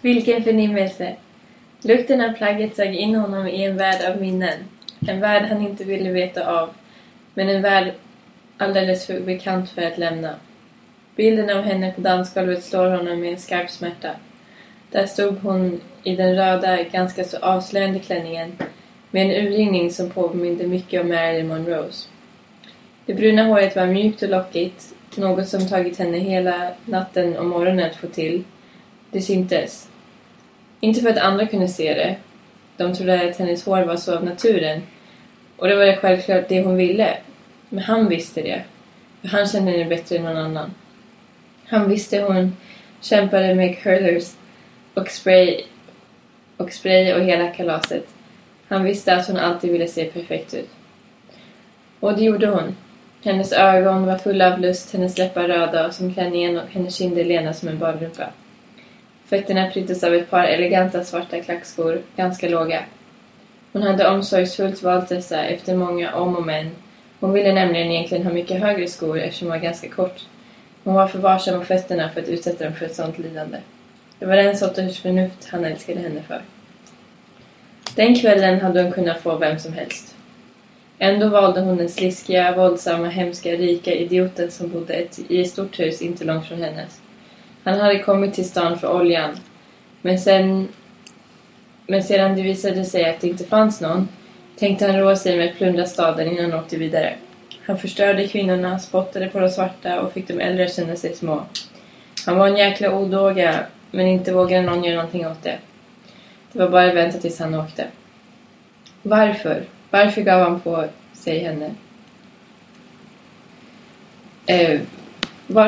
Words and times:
Vilken 0.00 0.44
förnimmelse! 0.44 1.16
Lukten 1.82 2.20
av 2.20 2.32
plagget 2.32 2.76
sög 2.76 2.94
in 2.94 3.14
honom 3.14 3.46
i 3.46 3.64
en 3.64 3.76
värld 3.76 4.10
av 4.10 4.20
minnen. 4.20 4.58
En 5.08 5.20
värld 5.20 5.42
han 5.48 5.66
inte 5.66 5.84
ville 5.84 6.12
veta 6.12 6.60
av, 6.60 6.70
men 7.34 7.48
en 7.48 7.62
värld 7.62 7.92
alldeles 8.56 9.06
för 9.06 9.20
bekant 9.20 9.70
för 9.70 9.82
att 9.82 9.98
lämna. 9.98 10.34
Bilden 11.16 11.50
av 11.50 11.62
henne 11.62 11.92
på 11.92 12.00
dansgolvet 12.00 12.64
slår 12.64 12.90
honom 12.90 13.20
med 13.20 13.32
en 13.32 13.38
skarp 13.38 13.70
smärta. 13.70 14.10
Där 14.90 15.06
stod 15.06 15.38
hon 15.38 15.80
i 16.02 16.16
den 16.16 16.36
röda, 16.36 16.82
ganska 16.82 17.24
så 17.24 17.36
avslöjande 17.38 17.98
klänningen 17.98 18.52
med 19.10 19.22
en 19.22 19.46
urringning 19.46 19.90
som 19.90 20.10
påminde 20.10 20.66
mycket 20.66 21.00
om 21.00 21.08
Marilyn 21.08 21.48
Monroes. 21.48 22.08
Det 23.06 23.14
bruna 23.14 23.44
håret 23.44 23.76
var 23.76 23.86
mjukt 23.86 24.22
och 24.22 24.28
lockigt, 24.28 24.94
något 25.16 25.48
som 25.48 25.68
tagit 25.68 25.98
henne 25.98 26.18
hela 26.18 26.70
natten 26.84 27.36
och 27.36 27.46
morgonen 27.46 27.90
att 27.90 27.96
få 27.96 28.06
till. 28.06 28.44
Det 29.10 29.20
syntes. 29.20 29.88
Inte 30.80 31.00
för 31.00 31.10
att 31.10 31.18
andra 31.18 31.46
kunde 31.46 31.68
se 31.68 31.94
det. 31.94 32.16
De 32.76 32.94
trodde 32.94 33.28
att 33.28 33.36
hennes 33.36 33.64
hår 33.64 33.82
var 33.82 33.96
så 33.96 34.16
av 34.16 34.24
naturen. 34.24 34.82
Och 35.56 35.68
det 35.68 35.76
var 35.76 35.84
det 35.84 35.96
självklart 35.96 36.48
det 36.48 36.62
hon 36.62 36.76
ville. 36.76 37.18
Men 37.68 37.84
han 37.84 38.08
visste 38.08 38.42
det. 38.42 38.62
För 39.20 39.28
han 39.28 39.46
kände 39.46 39.70
henne 39.70 39.84
bättre 39.84 40.16
än 40.16 40.24
någon 40.24 40.36
annan. 40.36 40.74
Han 41.66 41.88
visste 41.88 42.20
hon 42.20 42.56
kämpade 43.00 43.54
med 43.54 43.78
curlers 43.78 44.32
och 44.94 45.10
spray 45.10 45.62
och 46.56 46.72
spray 46.72 47.14
och 47.14 47.24
hela 47.24 47.48
kalaset. 47.50 48.06
Han 48.68 48.84
visste 48.84 49.16
att 49.16 49.26
hon 49.26 49.36
alltid 49.36 49.72
ville 49.72 49.88
se 49.88 50.04
perfekt 50.04 50.54
ut. 50.54 50.70
Och 52.00 52.16
det 52.16 52.24
gjorde 52.24 52.46
hon. 52.46 52.76
Hennes 53.24 53.52
ögon 53.52 54.06
var 54.06 54.18
fulla 54.18 54.54
av 54.54 54.60
lust, 54.60 54.92
hennes 54.92 55.18
läppar 55.18 55.48
röda 55.48 55.92
som 55.92 56.14
klänningen 56.14 56.58
och 56.58 56.68
hennes 56.70 56.96
kinder 56.96 57.24
lena 57.24 57.52
som 57.52 57.68
en 57.68 57.78
badrumpa. 57.78 58.24
Fötterna 59.28 59.70
pryddes 59.70 60.04
av 60.04 60.14
ett 60.14 60.30
par 60.30 60.44
eleganta 60.44 61.04
svarta 61.04 61.40
klackskor, 61.40 62.02
ganska 62.16 62.48
låga. 62.48 62.84
Hon 63.72 63.82
hade 63.82 64.08
omsorgsfullt 64.08 64.82
valt 64.82 65.08
dessa 65.08 65.44
efter 65.44 65.76
många 65.76 66.14
om 66.14 66.36
och 66.36 66.46
men. 66.46 66.70
Hon 67.20 67.32
ville 67.32 67.52
nämligen 67.52 67.90
egentligen 67.90 68.26
ha 68.26 68.32
mycket 68.32 68.60
högre 68.60 68.88
skor 68.88 69.18
eftersom 69.18 69.48
hon 69.48 69.56
var 69.56 69.64
ganska 69.64 69.88
kort. 69.88 70.26
Hon 70.84 70.94
var 70.94 71.08
för 71.08 71.18
varsam 71.18 71.54
om 71.54 71.64
fötterna 71.64 72.10
för 72.10 72.20
att 72.20 72.28
utsätta 72.28 72.64
dem 72.64 72.72
för 72.74 72.86
ett 72.86 72.94
sådant 72.94 73.18
lidande. 73.18 73.58
Det 74.18 74.26
var 74.26 74.36
den 74.36 74.56
sortens 74.56 74.98
förnuft 74.98 75.48
han 75.50 75.64
älskade 75.64 76.00
henne 76.00 76.22
för. 76.22 76.42
Den 77.96 78.14
kvällen 78.14 78.60
hade 78.60 78.82
hon 78.82 78.92
kunnat 78.92 79.20
få 79.20 79.36
vem 79.36 79.58
som 79.58 79.72
helst. 79.72 80.16
Ändå 80.98 81.28
valde 81.28 81.60
hon 81.60 81.76
den 81.76 81.88
sliskiga, 81.88 82.56
våldsamma, 82.56 83.08
hemska, 83.08 83.50
rika 83.50 83.94
idioten 83.94 84.50
som 84.50 84.70
bodde 84.70 84.94
ett, 84.94 85.18
i 85.28 85.40
ett 85.40 85.50
stort 85.50 85.80
hus 85.80 86.02
inte 86.02 86.24
långt 86.24 86.46
från 86.46 86.62
hennes. 86.62 87.00
Han 87.64 87.80
hade 87.80 87.98
kommit 87.98 88.34
till 88.34 88.48
stan 88.48 88.78
för 88.78 88.92
oljan. 88.92 89.30
Men 90.02 90.18
sen... 90.18 90.68
Men 91.86 92.02
sedan 92.02 92.36
det 92.36 92.42
visade 92.42 92.84
sig 92.84 93.10
att 93.10 93.20
det 93.20 93.28
inte 93.28 93.44
fanns 93.44 93.80
någon 93.80 94.08
tänkte 94.58 94.86
han 94.86 95.00
roa 95.00 95.16
sig 95.16 95.36
med 95.36 95.48
att 95.48 95.56
plundra 95.56 95.86
staden 95.86 96.28
innan 96.28 96.50
han 96.50 96.60
åkte 96.60 96.76
vidare. 96.76 97.14
Han 97.66 97.78
förstörde 97.78 98.28
kvinnorna, 98.28 98.78
spottade 98.78 99.28
på 99.28 99.40
de 99.40 99.50
svarta 99.50 100.00
och 100.00 100.12
fick 100.12 100.28
de 100.28 100.40
äldre 100.40 100.64
att 100.64 100.74
känna 100.74 100.96
sig 100.96 101.14
små. 101.14 101.42
Han 102.26 102.38
var 102.38 102.48
en 102.48 102.56
jäkla 102.56 102.94
odåga, 102.94 103.66
men 103.90 104.06
inte 104.06 104.32
vågade 104.32 104.62
någon 104.62 104.84
göra 104.84 104.96
någonting 104.96 105.26
åt 105.26 105.42
det. 105.42 105.58
Det 106.52 106.58
var 106.58 106.68
bara 106.68 106.88
att 106.88 106.94
vänta 106.94 107.18
tills 107.18 107.38
han 107.38 107.54
åkte. 107.54 107.86
Varför? 109.02 109.64
Varför 109.90 110.22
gav 110.22 110.42
han 110.42 110.60
på 110.60 110.84
sig 111.12 111.38
henne? 111.38 111.70
Eh, 114.46 114.80
varför 115.46 115.66